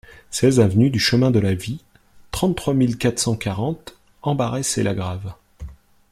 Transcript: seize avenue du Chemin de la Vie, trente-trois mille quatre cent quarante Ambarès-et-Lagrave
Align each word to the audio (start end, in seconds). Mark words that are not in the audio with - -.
seize 0.31 0.59
avenue 0.59 0.89
du 0.89 0.97
Chemin 0.99 1.29
de 1.29 1.37
la 1.37 1.53
Vie, 1.53 1.79
trente-trois 2.31 2.73
mille 2.73 2.97
quatre 2.97 3.19
cent 3.19 3.35
quarante 3.35 3.99
Ambarès-et-Lagrave 4.23 5.35